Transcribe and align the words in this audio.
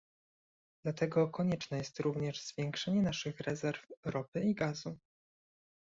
Dlatego 0.85 1.27
konieczne 1.27 1.77
jest 1.77 1.99
również 1.99 2.43
zwiększenie 2.45 3.01
naszych 3.01 3.39
rezerw 3.39 3.87
ropy 4.05 4.41
i 4.41 4.53
gazu 4.55 4.97